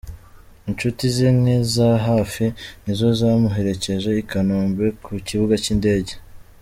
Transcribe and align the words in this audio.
Inshuti 0.69 1.03
ze 1.15 1.27
nke 1.37 1.55
za 1.73 1.89
hafi, 2.07 2.45
ni 2.83 2.91
zo 2.99 3.09
zamuherekeje 3.19 4.09
i 4.21 4.25
Kanombe 4.31 4.85
ku 5.03 5.09
kibuga 5.27 5.55
cy’indege. 5.63 6.13